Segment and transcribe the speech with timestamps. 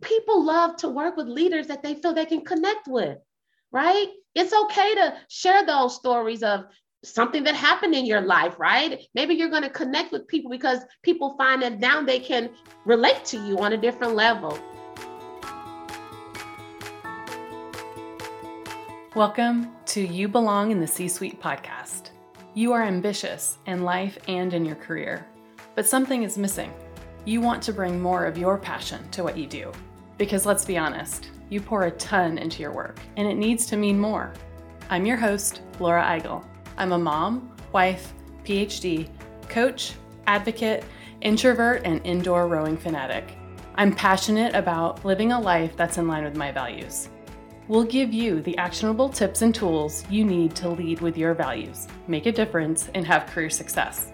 [0.00, 3.18] people love to work with leaders that they feel they can connect with,
[3.70, 4.08] right?
[4.34, 6.64] It's okay to share those stories of
[7.04, 9.00] something that happened in your life, right?
[9.14, 12.50] Maybe you're going to connect with people because people find that now they can
[12.84, 14.58] relate to you on a different level.
[19.14, 22.10] Welcome to You Belong in the C Suite podcast.
[22.54, 25.26] You are ambitious in life and in your career,
[25.74, 26.72] but something is missing.
[27.26, 29.72] You want to bring more of your passion to what you do.
[30.20, 33.78] Because let's be honest, you pour a ton into your work, and it needs to
[33.78, 34.34] mean more.
[34.90, 36.44] I'm your host, Laura Eigel.
[36.76, 38.12] I'm a mom, wife,
[38.44, 39.08] PhD,
[39.48, 39.94] coach,
[40.26, 40.84] advocate,
[41.22, 43.34] introvert, and indoor rowing fanatic.
[43.76, 47.08] I'm passionate about living a life that's in line with my values.
[47.66, 51.88] We'll give you the actionable tips and tools you need to lead with your values,
[52.08, 54.12] make a difference, and have career success.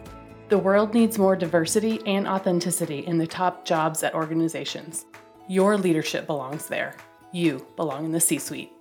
[0.51, 5.07] The world needs more diversity and authenticity in the top jobs at organizations.
[5.49, 6.97] Your leadership belongs there.
[7.31, 8.73] You belong in the C suite.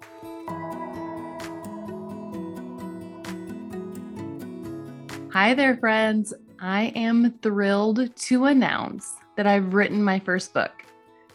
[5.32, 6.34] Hi there, friends.
[6.60, 10.72] I am thrilled to announce that I've written my first book.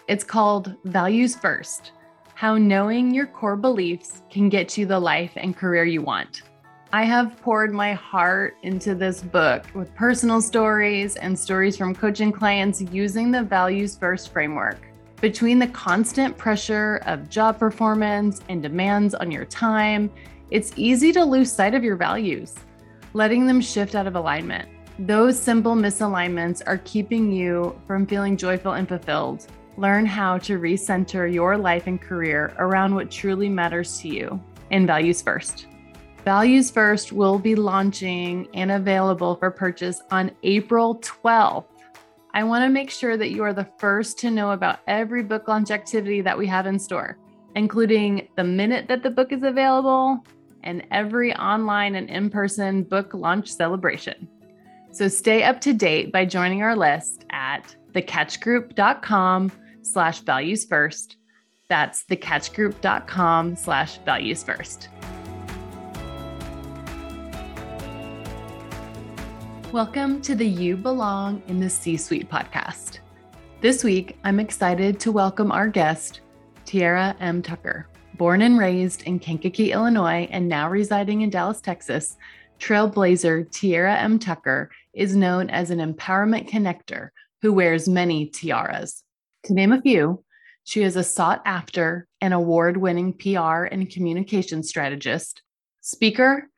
[0.09, 1.93] It's called Values First
[2.35, 6.43] How Knowing Your Core Beliefs Can Get You the Life and Career You Want.
[6.93, 12.33] I have poured my heart into this book with personal stories and stories from coaching
[12.33, 14.90] clients using the Values First framework.
[15.21, 20.11] Between the constant pressure of job performance and demands on your time,
[20.51, 22.55] it's easy to lose sight of your values,
[23.13, 24.67] letting them shift out of alignment.
[24.99, 29.47] Those simple misalignments are keeping you from feeling joyful and fulfilled.
[29.77, 34.87] Learn how to recenter your life and career around what truly matters to you and
[34.87, 35.67] values first.
[36.25, 41.65] Values First will be launching and available for purchase on April 12th.
[42.33, 45.49] I want to make sure that you are the first to know about every book
[45.49, 47.19] launch activity that we have in store,
[47.57, 50.25] including the minute that the book is available
[50.63, 54.29] and every online and in person book launch celebration.
[54.93, 59.53] So stay up to date by joining our list at thecatchgroup.com
[59.83, 61.17] slash values first.
[61.69, 64.89] That's thecatchgroup.com slash values first.
[69.73, 72.99] Welcome to the You Belong in the C Suite podcast.
[73.61, 76.23] This week, I'm excited to welcome our guest,
[76.65, 77.41] Tiara M.
[77.41, 77.87] Tucker.
[78.17, 82.17] Born and raised in Kankakee, Illinois, and now residing in Dallas, Texas,
[82.59, 84.19] trailblazer Tiara M.
[84.19, 87.11] Tucker is known as an empowerment connector
[87.41, 89.05] who wears many tiaras.
[89.45, 90.25] To name a few,
[90.65, 95.43] she is a sought after and award winning PR and communication strategist,
[95.81, 96.49] speaker,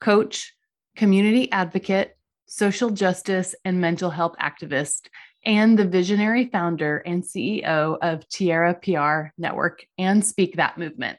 [0.00, 0.54] coach,
[0.96, 2.16] community advocate,
[2.52, 5.08] social justice and mental health activist,
[5.46, 11.18] and the visionary founder and CEO of Tiara PR Network and Speak That Movement.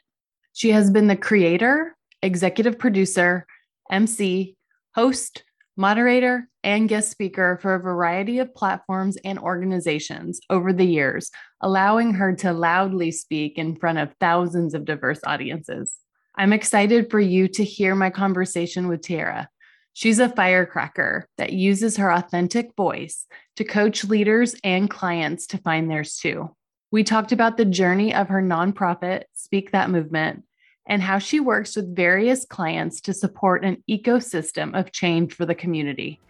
[0.52, 3.46] She has been the creator, executive producer,
[3.90, 4.56] MC,
[4.94, 5.42] host,
[5.76, 12.14] moderator, and guest speaker for a variety of platforms and organizations over the years, allowing
[12.14, 15.96] her to loudly speak in front of thousands of diverse audiences.
[16.36, 19.48] I'm excited for you to hear my conversation with Tiara.
[19.96, 25.88] She's a firecracker that uses her authentic voice to coach leaders and clients to find
[25.88, 26.50] theirs too.
[26.90, 30.42] We talked about the journey of her nonprofit, Speak That Movement,
[30.84, 35.54] and how she works with various clients to support an ecosystem of change for the
[35.54, 36.20] community,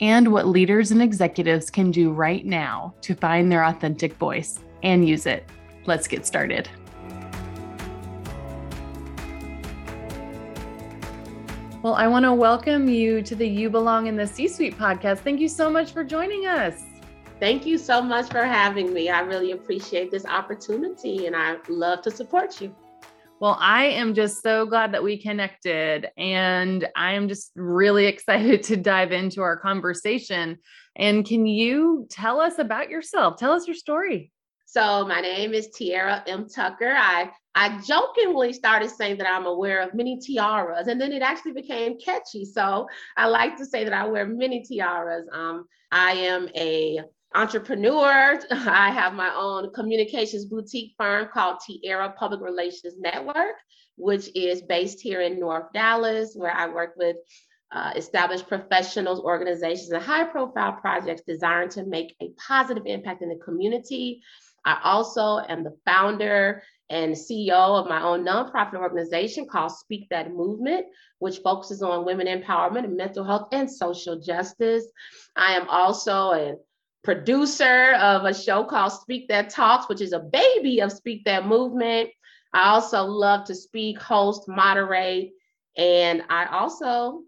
[0.00, 5.06] and what leaders and executives can do right now to find their authentic voice and
[5.06, 5.46] use it.
[5.84, 6.70] Let's get started.
[11.82, 15.20] Well, I want to welcome you to the You Belong in the C Suite podcast.
[15.20, 16.84] Thank you so much for joining us.
[17.38, 19.08] Thank you so much for having me.
[19.08, 22.76] I really appreciate this opportunity and I love to support you.
[23.40, 28.62] Well, I am just so glad that we connected and I am just really excited
[28.64, 30.58] to dive into our conversation.
[30.96, 33.38] And can you tell us about yourself?
[33.38, 34.30] Tell us your story.
[34.66, 36.46] So my name is Tiara M.
[36.46, 36.94] Tucker.
[36.94, 41.52] I I jokingly started saying that I'm aware of many tiaras, and then it actually
[41.52, 42.44] became catchy.
[42.44, 42.86] So
[43.16, 45.26] I like to say that I wear many tiaras.
[45.32, 47.00] Um, I am a
[47.34, 48.38] entrepreneur.
[48.50, 53.56] I have my own communications boutique firm called Tiara Public Relations Network,
[53.96, 57.16] which is based here in North Dallas, where I work with
[57.72, 63.28] uh, established professionals, organizations, and high profile projects designed to make a positive impact in
[63.28, 64.22] the community
[64.64, 70.34] I also am the founder and CEO of my own nonprofit organization called Speak That
[70.34, 70.86] Movement,
[71.20, 74.84] which focuses on women empowerment and mental health and social justice.
[75.36, 76.56] I am also a
[77.04, 81.46] producer of a show called Speak That Talks, which is a baby of Speak That
[81.46, 82.10] Movement.
[82.52, 85.30] I also love to speak, host, moderate,
[85.76, 87.22] and I also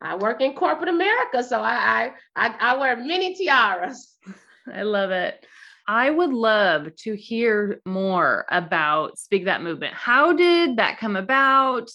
[0.00, 4.16] I work in corporate America, so I I, I wear many tiaras.
[4.72, 5.44] I love it.
[5.90, 9.94] I would love to hear more about Speak That Movement.
[9.94, 11.90] How did that come about?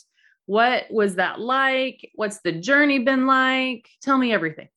[0.48, 2.10] What was that like?
[2.16, 3.88] What's the journey been like?
[4.01, 4.68] Tell me everything.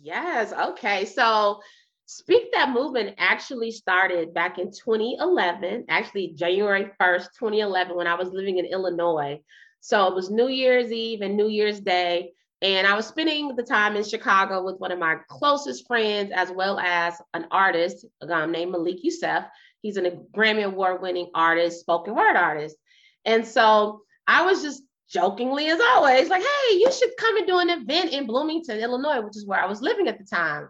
[0.00, 0.52] Yes.
[0.52, 1.06] Okay.
[1.06, 1.60] So,
[2.06, 8.28] Speak That Movement actually started back in 2011, actually, January 1st, 2011, when I was
[8.28, 9.40] living in Illinois.
[9.80, 12.32] So, it was New Year's Eve and New Year's Day.
[12.62, 16.48] And I was spending the time in Chicago with one of my closest friends, as
[16.52, 19.44] well as an artist um, named Malik Yusef.
[19.80, 22.76] He's a Grammy Award winning artist, spoken word artist.
[23.24, 27.58] And so I was just jokingly, as always, like, hey, you should come and do
[27.58, 30.68] an event in Bloomington, Illinois, which is where I was living at the time.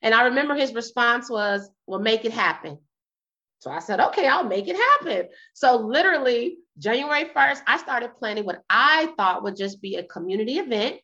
[0.00, 2.78] And I remember his response was, well, make it happen.
[3.58, 5.28] So I said, okay, I'll make it happen.
[5.54, 10.58] So literally, January 1st, I started planning what I thought would just be a community
[10.58, 11.00] event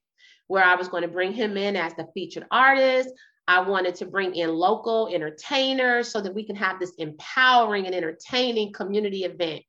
[0.48, 3.10] where I was going to bring him in as the featured artist.
[3.46, 7.94] I wanted to bring in local entertainers so that we can have this empowering and
[7.94, 9.62] entertaining community event.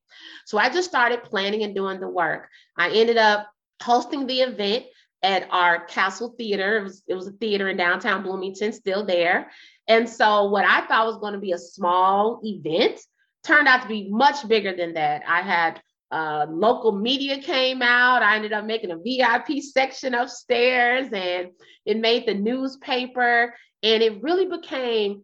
[0.45, 2.49] So I just started planning and doing the work.
[2.77, 3.49] I ended up
[3.81, 4.85] hosting the event
[5.23, 6.77] at our Castle Theater.
[6.77, 9.49] It was, it was a theater in downtown Bloomington, still there.
[9.87, 12.99] And so, what I thought was going to be a small event
[13.43, 15.23] turned out to be much bigger than that.
[15.27, 15.81] I had
[16.11, 18.23] uh, local media came out.
[18.23, 21.51] I ended up making a VIP section upstairs and
[21.85, 23.53] it made the newspaper.
[23.83, 25.23] And it really became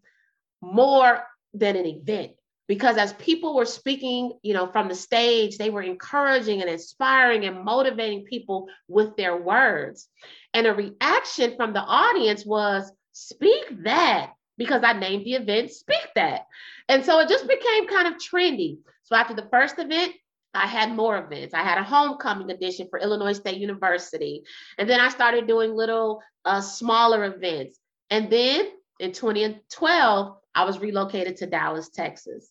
[0.62, 1.24] more
[1.54, 2.32] than an event
[2.68, 7.46] because as people were speaking, you know, from the stage, they were encouraging and inspiring
[7.46, 10.08] and motivating people with their words.
[10.54, 16.08] And a reaction from the audience was, speak that, because I named the event Speak
[16.16, 16.48] That.
[16.88, 18.78] And so it just became kind of trendy.
[19.04, 20.14] So after the first event,
[20.56, 21.54] I had more events.
[21.54, 24.44] I had a homecoming edition for Illinois State University.
[24.78, 27.80] And then I started doing little uh, smaller events.
[28.10, 28.68] And then
[29.00, 32.50] in 2012, I was relocated to Dallas, Texas.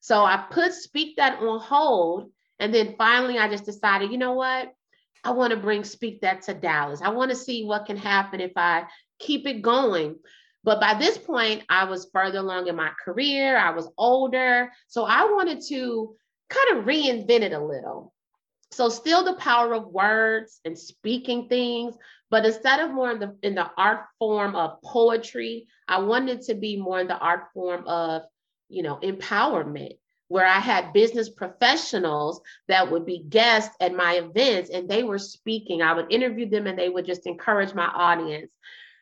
[0.00, 2.30] So I put Speak That on hold.
[2.58, 4.72] And then finally, I just decided, you know what?
[5.24, 7.02] I want to bring Speak That to Dallas.
[7.02, 8.84] I want to see what can happen if I
[9.18, 10.16] keep it going.
[10.64, 14.70] But by this point, I was further along in my career, I was older.
[14.86, 16.14] So I wanted to
[16.52, 18.12] kind of reinvented a little.
[18.70, 21.94] So still the power of words and speaking things,
[22.30, 26.54] but instead of more in the in the art form of poetry, I wanted to
[26.54, 28.22] be more in the art form of,
[28.70, 34.70] you know, empowerment where I had business professionals that would be guests at my events
[34.70, 35.82] and they were speaking.
[35.82, 38.50] I would interview them and they would just encourage my audience.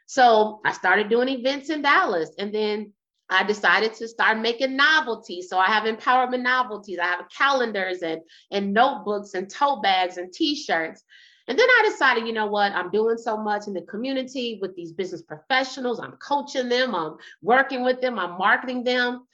[0.06, 2.92] So I started doing events in Dallas and then
[3.30, 5.48] I decided to start making novelties.
[5.48, 6.98] So I have empowerment novelties.
[6.98, 11.04] I have calendars and, and notebooks and tote bags and t-shirts.
[11.46, 14.76] And then I decided, you know what, I'm doing so much in the community with
[14.76, 15.98] these business professionals.
[15.98, 19.26] I'm coaching them, I'm working with them, I'm marketing them.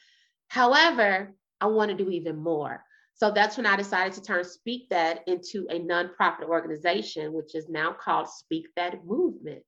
[0.49, 2.83] However, I want to do even more.
[3.15, 7.69] So that's when I decided to turn Speak That into a nonprofit organization, which is
[7.69, 9.63] now called Speak That Movement.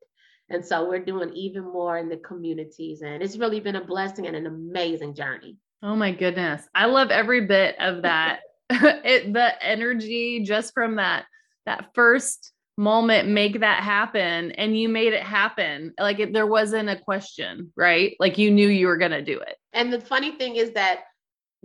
[0.51, 3.03] And so we're doing even more in the communities.
[3.03, 5.57] And it's really been a blessing and an amazing journey.
[5.83, 6.67] Oh my goodness.
[6.75, 8.41] I love every bit of that.
[8.71, 11.25] it, the energy just from that,
[11.65, 14.53] that first moment, make that happen.
[14.53, 15.95] And you made it happen.
[15.99, 18.15] Like it, there wasn't a question, right?
[18.21, 19.57] Like you knew you were going to do it.
[19.73, 21.01] And the funny thing is that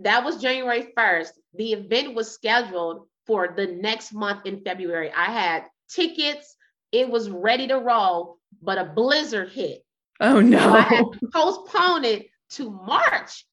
[0.00, 1.30] that was January 1st.
[1.54, 5.12] The event was scheduled for the next month in February.
[5.12, 6.56] I had tickets,
[6.94, 9.84] it was ready to roll but a blizzard hit.
[10.20, 10.58] Oh no.
[10.58, 13.44] So I had to postpone it to March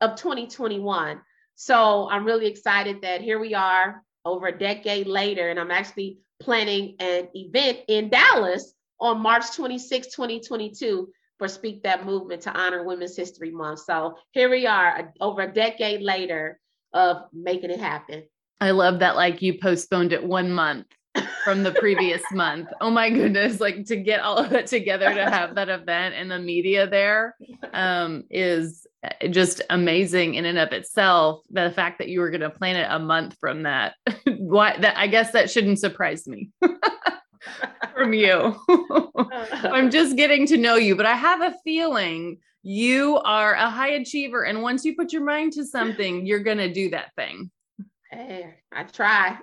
[0.00, 1.20] of 2021.
[1.54, 6.18] So I'm really excited that here we are over a decade later, and I'm actually
[6.38, 11.08] planning an event in Dallas on March 26, 2022
[11.38, 13.80] for Speak That Movement to honor Women's History Month.
[13.80, 16.60] So here we are over a decade later
[16.92, 18.24] of making it happen.
[18.60, 20.86] I love that like you postponed it one month
[21.44, 22.68] from the previous month.
[22.80, 26.30] Oh my goodness, like to get all of it together to have that event and
[26.30, 27.36] the media there
[27.72, 31.42] um, is eh, just amazing in and of itself.
[31.50, 33.94] The fact that you were going to plan it a month from that,
[34.26, 36.50] why that I guess that shouldn't surprise me.
[37.94, 38.56] from you.
[39.64, 43.90] I'm just getting to know you, but I have a feeling you are a high
[43.90, 47.50] achiever and once you put your mind to something, you're going to do that thing.
[48.10, 49.38] Hey, I try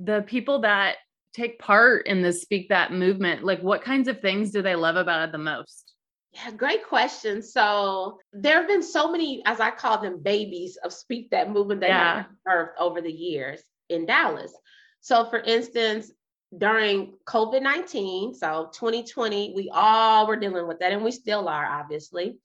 [0.00, 0.96] the people that
[1.34, 4.96] take part in the speak that movement like what kinds of things do they love
[4.96, 5.94] about it the most
[6.32, 7.42] Yeah, great question.
[7.42, 11.80] So there have been so many, as I call them, babies of Speak That movement
[11.80, 12.16] that yeah.
[12.16, 14.52] have birthed over the years in Dallas.
[15.00, 16.12] So, for instance,
[16.56, 21.64] during COVID 19, so 2020, we all were dealing with that, and we still are,
[21.64, 22.38] obviously.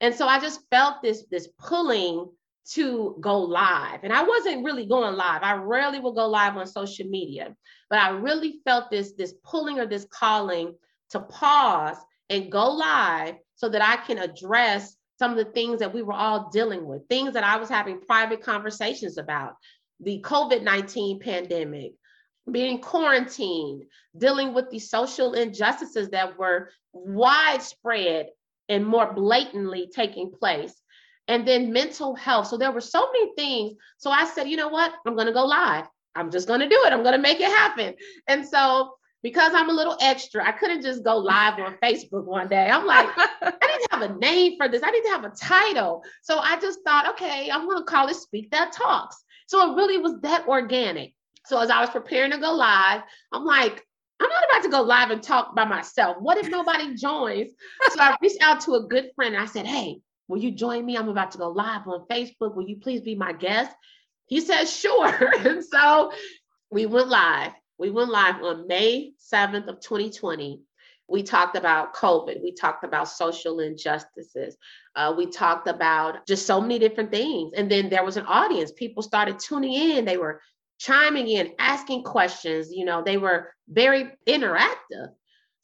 [0.00, 2.28] And so I just felt this, this pulling
[2.72, 4.00] to go live.
[4.02, 5.42] And I wasn't really going live.
[5.42, 7.54] I rarely will go live on social media,
[7.90, 10.74] but I really felt this, this pulling or this calling
[11.10, 11.98] to pause
[12.30, 16.14] and go live so that I can address some of the things that we were
[16.14, 19.54] all dealing with, things that I was having private conversations about
[20.00, 21.92] the COVID 19 pandemic,
[22.50, 23.84] being quarantined,
[24.16, 28.28] dealing with the social injustices that were widespread
[28.68, 30.74] and more blatantly taking place.
[31.26, 32.48] And then mental health.
[32.48, 33.78] So there were so many things.
[33.96, 34.92] So I said, you know what?
[35.06, 35.86] I'm going to go live.
[36.14, 36.92] I'm just going to do it.
[36.92, 37.94] I'm going to make it happen.
[38.28, 42.46] And so because I'm a little extra, I couldn't just go live on Facebook one
[42.46, 42.68] day.
[42.68, 44.82] I'm like, I need to have a name for this.
[44.84, 46.04] I need to have a title.
[46.22, 49.24] So I just thought, okay, I'm going to call it Speak That Talks.
[49.46, 51.14] So it really was that organic.
[51.46, 53.02] So as I was preparing to go live,
[53.32, 53.82] I'm like,
[54.20, 56.18] I'm not about to go live and talk by myself.
[56.20, 57.50] What if nobody joins?
[57.90, 59.34] So I reached out to a good friend.
[59.34, 60.96] and I said, Hey, will you join me?
[60.96, 62.54] I'm about to go live on Facebook.
[62.54, 63.74] Will you please be my guest?
[64.26, 65.32] He said, Sure.
[65.46, 66.12] and so
[66.70, 67.52] we went live.
[67.78, 70.60] We went live on May 7th of 2020.
[71.06, 72.42] We talked about COVID.
[72.42, 74.56] We talked about social injustices.
[74.96, 77.52] Uh, we talked about just so many different things.
[77.54, 78.72] And then there was an audience.
[78.72, 80.04] People started tuning in.
[80.04, 80.40] They were
[80.78, 82.72] chiming in, asking questions.
[82.72, 85.08] You know, they were very interactive.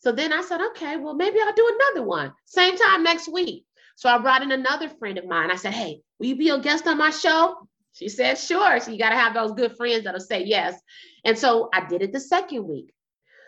[0.00, 2.32] So then I said, okay, well, maybe I'll do another one.
[2.46, 3.64] Same time next week.
[4.00, 5.50] So I brought in another friend of mine.
[5.50, 7.68] I said, hey, will you be a guest on my show?
[7.92, 8.80] She said, sure.
[8.80, 10.80] So you got to have those good friends that'll say yes.
[11.22, 12.94] And so I did it the second week.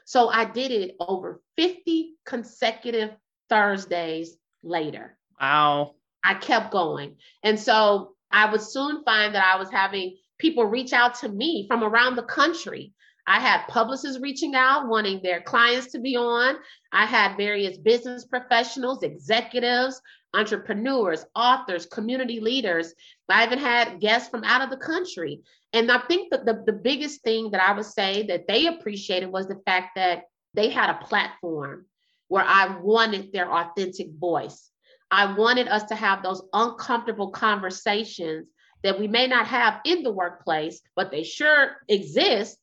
[0.05, 3.13] So I did it over 50 consecutive
[3.49, 5.17] Thursdays later.
[5.41, 5.95] Wow.
[6.23, 7.17] I kept going.
[7.43, 11.65] And so I would soon find that I was having people reach out to me
[11.67, 12.93] from around the country.
[13.27, 16.57] I had publicists reaching out, wanting their clients to be on.
[16.91, 20.01] I had various business professionals, executives,
[20.35, 22.95] entrepreneurs, authors, community leaders.
[23.29, 25.41] I even had guests from out of the country.
[25.73, 29.31] And I think that the, the biggest thing that I would say that they appreciated
[29.31, 30.25] was the fact that
[30.55, 31.87] they had a platform
[32.29, 34.71] where I wanted their authentic voice.
[35.11, 38.49] I wanted us to have those uncomfortable conversations
[38.83, 42.59] that we may not have in the workplace, but they sure exist.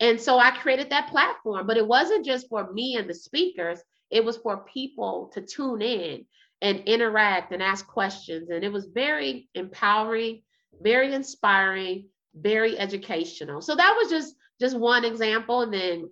[0.00, 3.80] And so I created that platform, but it wasn't just for me and the speakers,
[4.10, 6.26] it was for people to tune in
[6.60, 8.50] and interact and ask questions.
[8.50, 10.42] And it was very empowering,
[10.80, 13.60] very inspiring, very educational.
[13.60, 15.62] So that was just just one example.
[15.62, 16.10] And then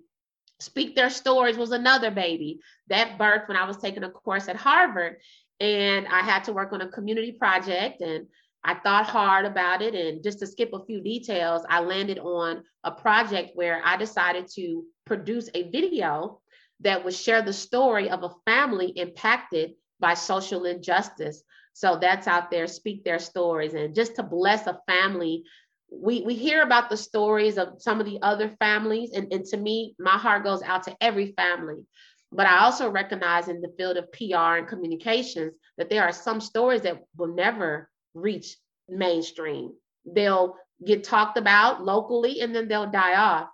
[0.60, 4.56] Speak Their Stories was another baby that birthed when I was taking a course at
[4.56, 5.16] Harvard
[5.60, 8.26] and I had to work on a community project and
[8.64, 9.94] I thought hard about it.
[9.94, 14.48] And just to skip a few details, I landed on a project where I decided
[14.54, 16.40] to produce a video
[16.80, 21.42] that would share the story of a family impacted by social injustice.
[21.72, 23.74] So that's out there, speak their stories.
[23.74, 25.44] And just to bless a family,
[25.90, 29.12] we, we hear about the stories of some of the other families.
[29.12, 31.84] And, and to me, my heart goes out to every family.
[32.30, 36.40] But I also recognize in the field of PR and communications that there are some
[36.40, 38.56] stories that will never reach
[38.88, 39.72] mainstream.
[40.04, 43.48] They'll get talked about locally and then they'll die off.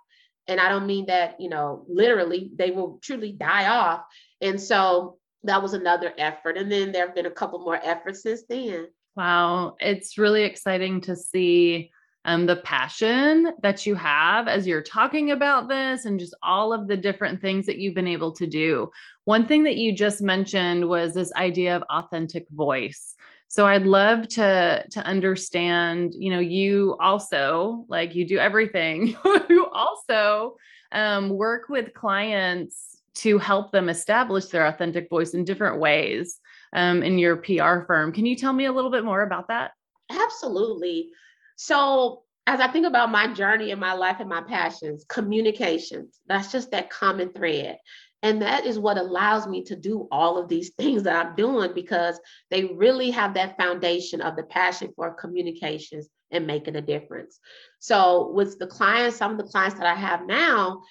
[0.47, 4.01] And I don't mean that, you know, literally, they will truly die off.
[4.41, 6.57] And so that was another effort.
[6.57, 8.87] And then there have been a couple more efforts since then.
[9.15, 9.75] Wow.
[9.79, 11.91] It's really exciting to see
[12.25, 16.87] um, the passion that you have as you're talking about this and just all of
[16.87, 18.89] the different things that you've been able to do.
[19.25, 23.15] One thing that you just mentioned was this idea of authentic voice.
[23.49, 29.17] So I'd love to to understand, you know, you also like you do everything.
[29.49, 30.55] you also
[30.91, 36.39] um, work with clients to help them establish their authentic voice in different ways
[36.73, 38.13] um, in your PR firm.
[38.13, 39.71] Can you tell me a little bit more about that?
[40.11, 41.09] Absolutely.
[41.55, 46.51] So, as I think about my journey and my life and my passions, communications, that's
[46.51, 47.77] just that common thread.
[48.21, 51.73] And that is what allows me to do all of these things that I'm doing
[51.73, 57.39] because they really have that foundation of the passion for communications and making a difference.
[57.79, 60.81] So, with the clients, some of the clients that I have now,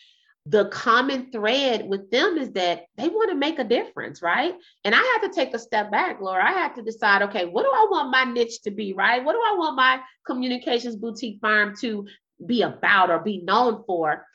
[0.47, 4.55] the common thread with them is that they want to make a difference, right?
[4.83, 6.43] And I had to take a step back, Laura.
[6.43, 9.23] I had to decide, okay, what do I want my niche to be, right?
[9.23, 12.07] What do I want my communications boutique firm to
[12.47, 14.27] be about or be known for?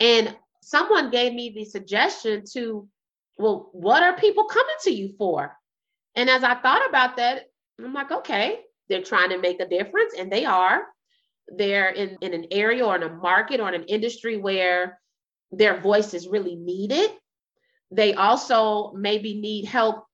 [0.00, 0.34] And
[0.68, 2.86] someone gave me the suggestion to,
[3.38, 5.56] well, what are people coming to you for?
[6.14, 7.44] And as I thought about that,
[7.82, 10.82] I'm like, okay, they're trying to make a difference, and they are.
[11.48, 15.00] They're in, in an area or in a market or in an industry where
[15.50, 17.10] their voice is really needed.
[17.90, 20.04] They also maybe need help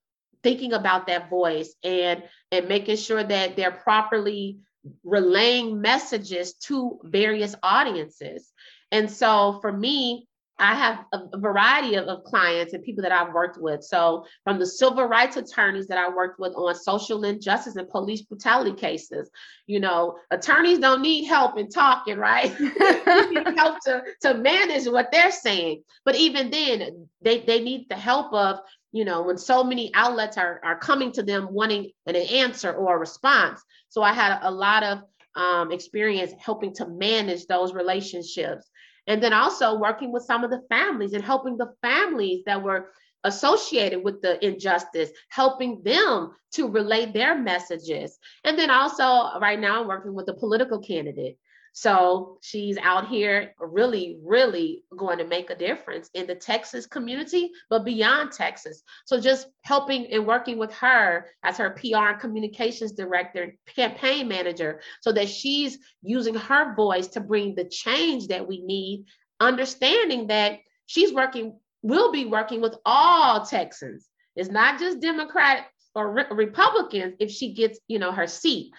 [0.41, 4.59] thinking about that voice and and making sure that they're properly
[5.03, 8.53] relaying messages to various audiences.
[8.91, 13.33] And so for me, I have a, variety of, of, clients and people that I've
[13.33, 13.83] worked with.
[13.83, 18.21] So, from the civil rights attorneys that I worked with on social injustice and police
[18.21, 19.29] brutality cases,
[19.67, 22.57] you know, attorneys don't need help in talking, right?
[22.59, 25.83] need help to, to manage what they're saying.
[26.05, 28.59] But even then, they, they need the help of,
[28.93, 32.95] you know, when so many outlets are, are coming to them wanting an answer or
[32.95, 33.61] a response.
[33.89, 34.99] So, I had a lot of
[35.35, 38.69] um, experience helping to manage those relationships
[39.07, 42.91] and then also working with some of the families and helping the families that were
[43.23, 48.17] associated with the injustice, helping them to relay their messages.
[48.43, 51.37] And then also, right now, I'm working with a political candidate
[51.77, 57.51] so she's out here really, really going to make a difference in the Texas community,
[57.69, 58.81] but beyond Texas.
[59.03, 64.79] So just helping and working with her as her PR and communications director, campaign manager,
[65.01, 69.03] so that she's using her voice to bring the change that we need,
[69.41, 74.07] understanding that she's working, will be working with all Texans.
[74.37, 78.71] It's not just Democrat or re- Republicans if she gets, you know, her seat.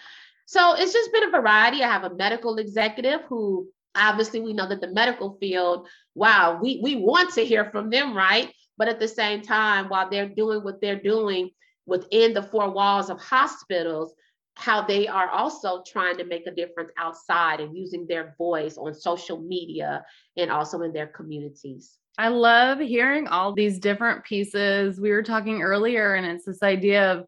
[0.47, 1.83] So it's just been a variety.
[1.83, 6.79] I have a medical executive who obviously we know that the medical field, wow, we,
[6.81, 8.49] we want to hear from them, right?
[8.77, 11.49] But at the same time, while they're doing what they're doing
[11.85, 14.13] within the four walls of hospitals,
[14.55, 18.93] how they are also trying to make a difference outside and using their voice on
[18.93, 20.05] social media
[20.37, 21.97] and also in their communities.
[22.17, 24.97] I love hearing all these different pieces.
[24.99, 27.25] We were talking earlier, and it's this idea of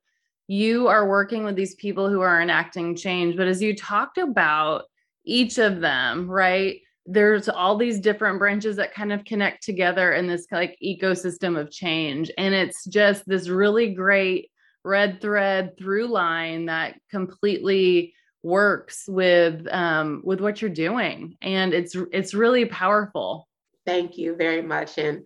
[0.50, 3.38] you are working with these people who are enacting change.
[3.38, 4.86] But as you talked about
[5.24, 6.82] each of them, right?
[7.06, 11.69] There's all these different branches that kind of connect together in this like ecosystem of
[11.69, 12.32] change.
[12.39, 14.50] And it's just this really great
[14.84, 21.93] red thread through line that completely works with um, with what you're doing and it's
[22.13, 23.50] it's really powerful
[23.86, 25.26] thank you very much and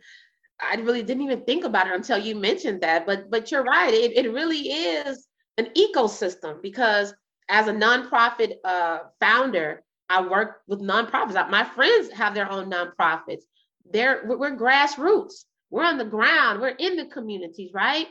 [0.72, 3.06] I really didn't even think about it until you mentioned that.
[3.06, 3.94] But but you're right.
[3.94, 7.14] It, it really is an ecosystem because
[7.50, 11.50] as a nonprofit uh, founder, I work with nonprofits.
[11.50, 13.44] My friends have their own nonprofits.
[13.92, 15.46] They're we're grassroots.
[15.70, 16.62] We're on the ground.
[16.62, 18.08] We're in the communities, right?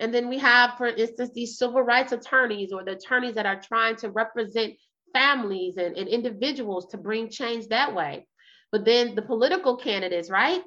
[0.00, 3.60] And then we have, for instance, these civil rights attorneys or the attorneys that are
[3.60, 4.74] trying to represent
[5.12, 8.26] families and, and individuals to bring change that way.
[8.72, 10.60] But then the political candidates, right?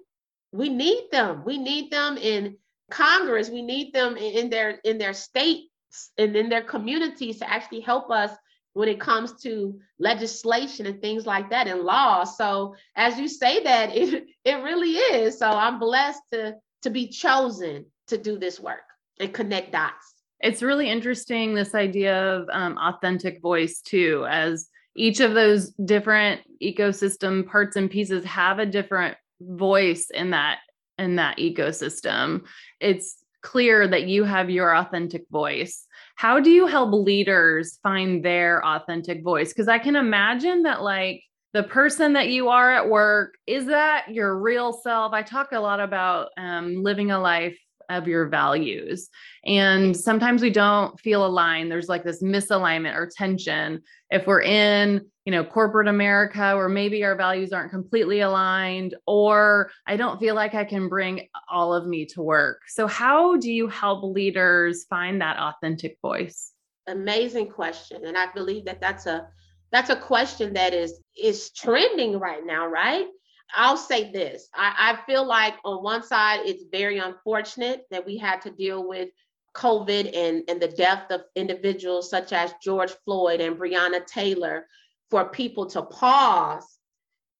[0.51, 1.43] We need them.
[1.45, 2.57] We need them in
[2.89, 3.49] Congress.
[3.49, 5.69] We need them in their in their states
[6.17, 8.31] and in their communities to actually help us
[8.73, 12.23] when it comes to legislation and things like that and law.
[12.23, 15.39] So as you say that, it, it really is.
[15.39, 18.83] So I'm blessed to to be chosen to do this work
[19.19, 20.13] and connect dots.
[20.39, 26.41] It's really interesting this idea of um, authentic voice too, as each of those different
[26.61, 30.59] ecosystem parts and pieces have a different voice in that
[30.97, 32.43] in that ecosystem
[32.79, 38.65] it's clear that you have your authentic voice how do you help leaders find their
[38.65, 41.21] authentic voice because i can imagine that like
[41.53, 45.59] the person that you are at work is that your real self i talk a
[45.59, 47.57] lot about um, living a life
[47.89, 49.09] of your values.
[49.45, 51.71] And sometimes we don't feel aligned.
[51.71, 53.81] There's like this misalignment or tension.
[54.09, 59.69] If we're in, you know, corporate America where maybe our values aren't completely aligned, or
[59.85, 62.61] I don't feel like I can bring all of me to work.
[62.69, 66.53] So, how do you help leaders find that authentic voice?
[66.87, 68.05] Amazing question.
[68.05, 69.27] And I believe that that's a
[69.69, 73.07] that's a question that is is trending right now, right?
[73.53, 78.17] I'll say this I, I feel like on one side, it's very unfortunate that we
[78.17, 79.09] had to deal with
[79.57, 84.67] COVID and, and the death of individuals such as George Floyd and Breonna Taylor
[85.09, 86.65] for people to pause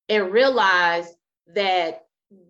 [0.09, 1.13] and realize
[1.53, 2.05] that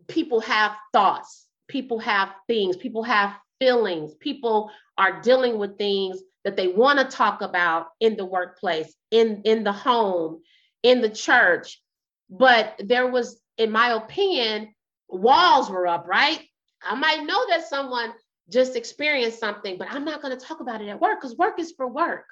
[0.08, 6.56] people have thoughts, people have things, people have feelings, people are dealing with things that
[6.56, 10.41] they want to talk about in the workplace, in, in the home,
[10.84, 11.82] in the church.
[12.30, 14.73] But there was in my opinion,
[15.10, 16.39] walls were up, right?
[16.82, 18.13] I might know that someone
[18.49, 21.60] just experienced something, but I'm not going to talk about it at work because work
[21.60, 22.25] is for work.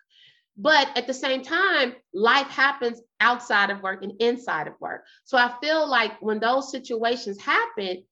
[0.57, 5.03] But at the same time, life happens outside of work and inside of work.
[5.25, 8.03] So I feel like when those situations happen,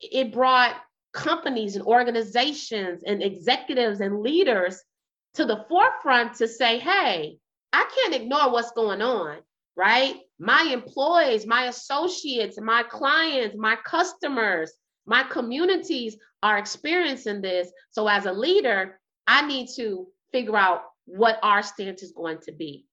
[0.00, 0.74] it brought
[1.12, 4.82] companies and organizations and executives and leaders
[5.34, 7.38] to the forefront to say, hey,
[7.72, 9.38] I can't ignore what's going on,
[9.76, 10.16] right?
[10.38, 14.72] My employees, my associates, my clients, my customers,
[15.06, 17.70] my communities are experiencing this.
[17.90, 22.52] So as a leader, I need to figure out what our stance is going to
[22.52, 22.86] be.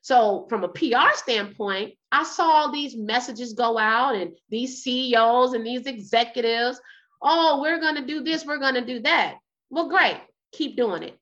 [0.00, 5.66] So, from a PR standpoint, I saw these messages go out and these CEOs and
[5.66, 6.80] these executives,
[7.20, 9.36] oh, we're going to do this, we're going to do that.
[9.70, 10.20] Well, great.
[10.52, 11.18] Keep doing it.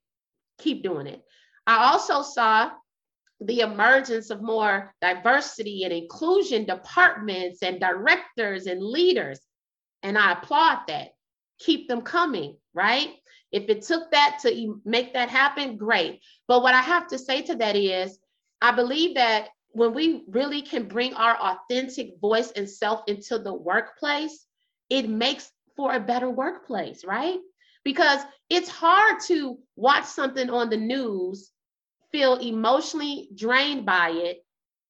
[0.58, 1.22] Keep doing it.
[1.66, 2.70] I also saw
[3.40, 9.40] the emergence of more diversity and inclusion departments and directors and leaders.
[10.02, 11.08] And I applaud that.
[11.58, 13.10] Keep them coming, right?
[13.52, 16.20] If it took that to make that happen, great.
[16.48, 18.18] But what I have to say to that is,
[18.60, 23.52] I believe that when we really can bring our authentic voice and self into the
[23.52, 24.46] workplace,
[24.88, 27.38] it makes for a better workplace, right?
[27.84, 31.50] Because it's hard to watch something on the news,
[32.10, 34.44] feel emotionally drained by it,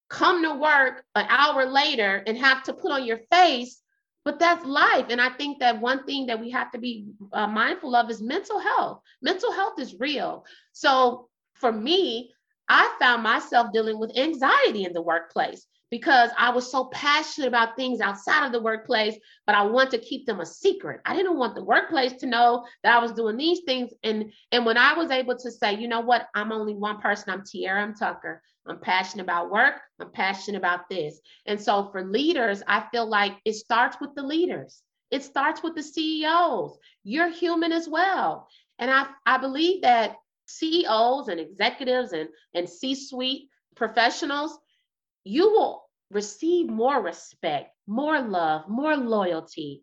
[0.09, 3.83] come to work an hour later and have to put on your face,
[4.27, 5.07] but that's life.
[5.09, 8.21] And I think that one thing that we have to be uh, mindful of is
[8.21, 9.01] mental health.
[9.23, 10.45] Mental health is real.
[10.73, 12.33] So for me,
[12.69, 17.77] I found myself dealing with anxiety in the workplace because I was so passionate about
[17.77, 19.15] things outside of the workplace,
[19.47, 21.03] but I want to keep them a secret.
[21.05, 23.93] I didn't want the workplace to know that I was doing these things.
[24.03, 27.33] And, and when I was able to say, you know what, I'm only one person,
[27.33, 28.43] I'm tiara i'm Tucker.
[28.69, 29.75] I'm passionate about work.
[30.01, 31.21] I'm passionate about this.
[31.47, 34.83] And so for leaders, I feel like it starts with the leaders.
[35.11, 36.79] It starts with the CEOs.
[37.05, 38.49] You're human as well.
[38.79, 44.59] And I, I believe that CEOs and executives and, and C suite professionals,
[45.25, 49.83] you will receive more respect, more love, more loyalty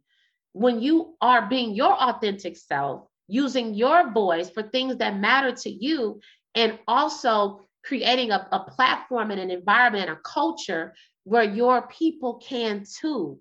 [0.53, 5.69] when you are being your authentic self, using your voice for things that matter to
[5.69, 6.21] you,
[6.55, 10.93] and also creating a, a platform and an environment, a culture
[11.23, 13.39] where your people can too.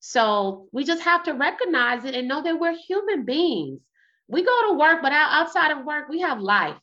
[0.00, 3.80] So we just have to recognize it and know that we're human beings
[4.32, 6.76] we go to work, but outside of work, we have life.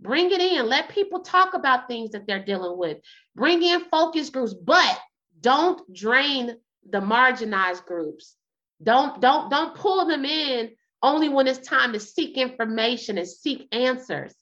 [0.00, 0.66] Bring it in.
[0.66, 2.98] Let people talk about things that they're dealing with.
[3.34, 4.98] Bring in focus groups, but
[5.40, 6.56] don't drain
[6.88, 8.36] the marginalized groups.
[8.82, 10.70] Don't don't don't pull them in
[11.02, 14.34] only when it's time to seek information and seek answers.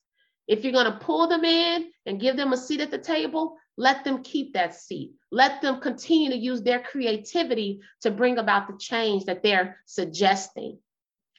[0.49, 3.57] If you're going to pull them in and give them a seat at the table,
[3.77, 5.13] let them keep that seat.
[5.31, 10.79] Let them continue to use their creativity to bring about the change that they're suggesting.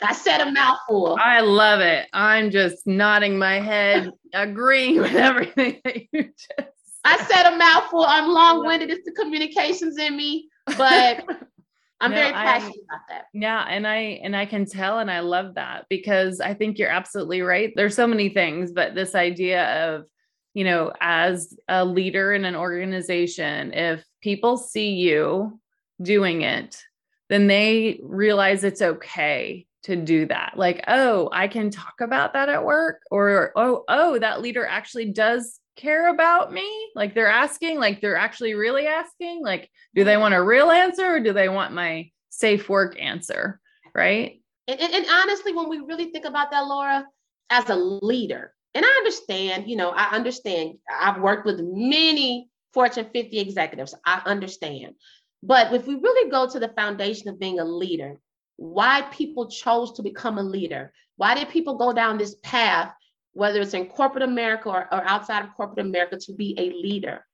[0.02, 1.17] I said a mouthful.
[1.19, 2.08] I love it.
[2.13, 6.69] I'm just nodding my head, agreeing with everything that you just.
[7.04, 8.06] I said a mouthful.
[8.06, 8.89] I'm long-winded.
[8.89, 11.26] It's the communications in me, but
[12.01, 13.25] I'm no, very passionate I, about that.
[13.33, 16.89] Yeah, and I and I can tell, and I love that because I think you're
[16.89, 17.73] absolutely right.
[17.75, 20.05] There's so many things, but this idea of
[20.53, 25.59] you know, as a leader in an organization, if people see you
[26.01, 26.83] doing it,
[27.29, 32.49] then they realize it's okay to do that like oh i can talk about that
[32.49, 36.89] at work or oh oh that leader actually does care about me?
[36.95, 41.15] Like they're asking like they're actually really asking like do they want a real answer
[41.15, 43.60] or do they want my safe work answer
[43.95, 44.41] right?
[44.67, 47.05] And, and, and honestly when we really think about that laura
[47.49, 53.08] as a leader and i understand you know i understand i've worked with many fortune
[53.12, 54.93] 50 executives i understand.
[55.41, 58.19] But if we really go to the foundation of being a leader
[58.60, 60.91] why people chose to become a leader.
[61.15, 62.93] Why did people go down this path,
[63.34, 67.26] whether it's in corporate America or, or outside of corporate America, to be a leader?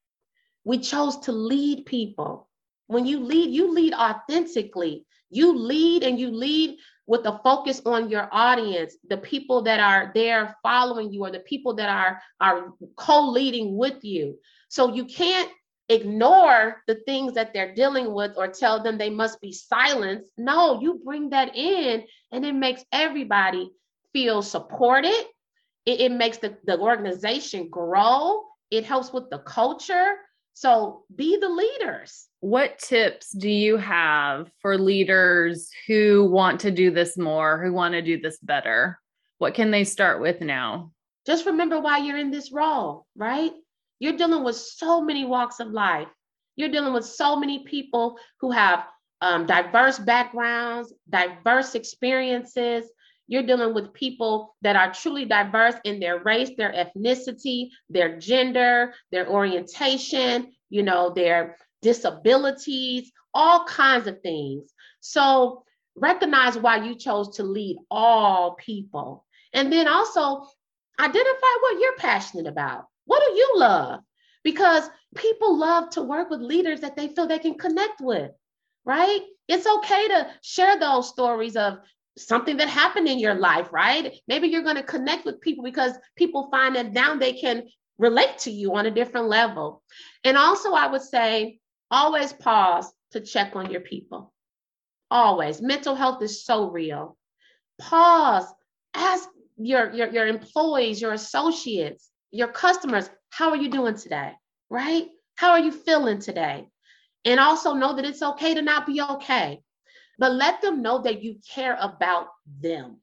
[0.64, 2.50] We chose to lead people.
[2.88, 5.06] When you lead, you lead authentically.
[5.30, 6.78] You lead and you lead
[7.08, 11.40] with a focus on your audience, the people that are there following you, or the
[11.40, 14.40] people that are, are co-leading with you.
[14.70, 15.52] So you can't
[15.90, 20.32] ignore the things that they're dealing with or tell them they must be silenced.
[20.38, 23.72] No, you bring that in and it makes everybody
[24.14, 25.26] feel supported.
[25.86, 28.44] It, it makes the, the organization grow.
[28.72, 30.16] It helps with the culture.
[30.54, 32.28] So be the leaders.
[32.40, 37.94] What tips do you have for leaders who want to do this more, who want
[37.94, 39.00] to do this better?
[39.38, 40.92] What can they start with now?
[41.28, 43.52] Just remember why you're in this role, right?
[44.00, 46.08] You're dealing with so many walks of life.
[46.56, 48.86] You're dealing with so many people who have
[49.22, 52.86] um, diverse backgrounds, diverse experiences.
[53.28, 58.94] You're dealing with people that are truly diverse in their race, their ethnicity, their gender,
[59.12, 64.72] their orientation, you know, their disabilities, all kinds of things.
[65.00, 65.64] So
[65.96, 69.26] recognize why you chose to lead all people.
[69.54, 70.46] And then also
[71.00, 72.86] identify what you're passionate about.
[73.06, 74.02] What do you love?
[74.44, 78.32] Because people love to work with leaders that they feel they can connect with,
[78.86, 79.22] right?
[79.48, 81.80] It's okay to share those stories of
[82.18, 84.14] something that happened in your life, right?
[84.28, 87.64] Maybe you're going to connect with people because people find that now they can
[87.98, 89.82] relate to you on a different level.
[90.24, 91.60] And also, I would say
[91.92, 94.34] always pause to check on your people.
[95.12, 95.62] Always.
[95.62, 97.18] Mental health is so real.
[97.80, 98.48] Pause.
[98.94, 104.34] Ask your, your, your employees, your associates, your customers, how are you doing today?
[104.70, 105.08] Right?
[105.36, 106.68] How are you feeling today?
[107.24, 109.62] And also know that it's okay to not be okay,
[110.18, 112.28] but let them know that you care about
[112.62, 112.98] them.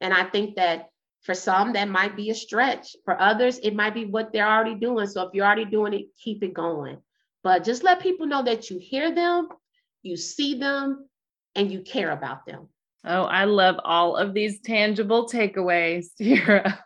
[0.00, 0.90] And I think that
[1.22, 2.96] for some, that might be a stretch.
[3.04, 5.06] For others, it might be what they're already doing.
[5.06, 6.98] So if you're already doing it, keep it going.
[7.44, 9.48] But just let people know that you hear them,
[10.02, 11.08] you see them,
[11.54, 12.68] and you care about them.
[13.04, 16.78] Oh, I love all of these tangible takeaways, Tiara.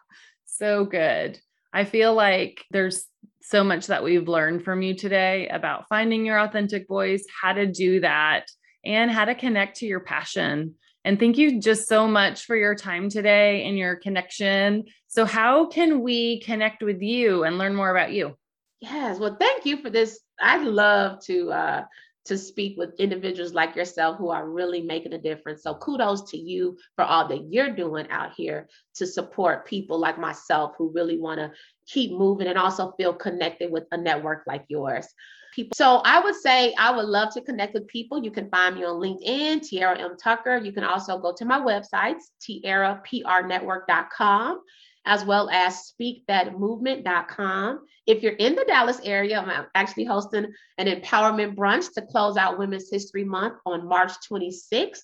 [0.46, 1.38] so good.
[1.72, 3.04] I feel like there's
[3.42, 7.66] so much that we've learned from you today about finding your authentic voice, how to
[7.66, 8.46] do that,
[8.86, 10.76] and how to connect to your passion.
[11.04, 14.84] And thank you just so much for your time today and your connection.
[15.08, 18.36] So, how can we connect with you and learn more about you?
[18.80, 20.20] Yes, well, thank you for this.
[20.40, 21.84] I'd love to uh,
[22.26, 25.62] to speak with individuals like yourself who are really making a difference.
[25.62, 30.18] So kudos to you for all that you're doing out here to support people like
[30.18, 31.52] myself who really want to
[31.86, 35.06] keep moving and also feel connected with a network like yours.
[35.54, 35.74] People.
[35.74, 38.22] So I would say I would love to connect with people.
[38.22, 40.14] You can find me on LinkedIn, Tiara M.
[40.22, 40.58] Tucker.
[40.58, 44.60] You can also go to my websites, tiaraprnetwork.com
[45.06, 47.80] as well as speakthatmovement.com.
[48.06, 52.58] If you're in the Dallas area, I'm actually hosting an empowerment brunch to close out
[52.58, 55.02] Women's History Month on March 26th.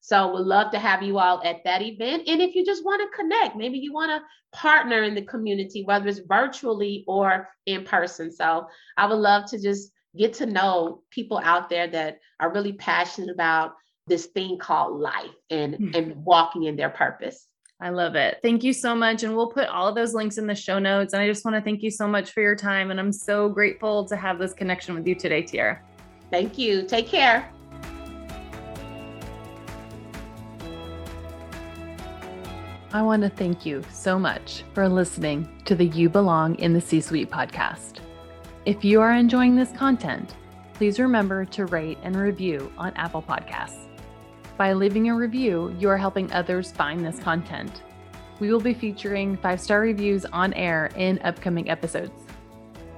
[0.00, 2.24] So we'd love to have you all at that event.
[2.26, 4.20] And if you just want to connect, maybe you want to
[4.56, 8.32] partner in the community, whether it's virtually or in person.
[8.32, 12.72] So I would love to just get to know people out there that are really
[12.72, 13.74] passionate about
[14.08, 15.94] this thing called life and, mm-hmm.
[15.94, 17.46] and walking in their purpose.
[17.82, 18.38] I love it.
[18.42, 19.24] Thank you so much.
[19.24, 21.14] And we'll put all of those links in the show notes.
[21.14, 22.92] And I just want to thank you so much for your time.
[22.92, 25.80] And I'm so grateful to have this connection with you today, Tiara.
[26.30, 26.86] Thank you.
[26.86, 27.50] Take care.
[32.92, 36.80] I want to thank you so much for listening to the You Belong in the
[36.80, 37.98] C Suite podcast.
[38.64, 40.36] If you are enjoying this content,
[40.74, 43.91] please remember to rate and review on Apple Podcasts.
[44.62, 47.82] By leaving a review, you are helping others find this content.
[48.38, 52.12] We will be featuring five star reviews on air in upcoming episodes.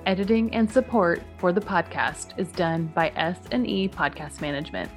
[0.04, 4.90] Editing and support for the podcast is done by S&E Podcast Management.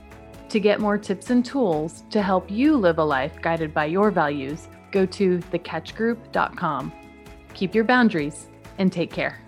[0.49, 4.11] To get more tips and tools to help you live a life guided by your
[4.11, 6.91] values, go to thecatchgroup.com.
[7.53, 9.39] Keep your boundaries and take care.